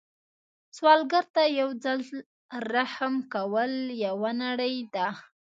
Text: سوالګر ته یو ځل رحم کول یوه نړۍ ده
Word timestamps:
سوالګر 0.77 1.25
ته 1.35 1.43
یو 1.59 1.69
ځل 1.83 1.99
رحم 2.73 3.13
کول 3.33 3.71
یوه 4.05 4.31
نړۍ 4.43 4.75
ده 4.93 5.07